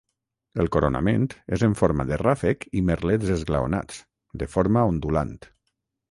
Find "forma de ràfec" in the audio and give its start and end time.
1.81-2.65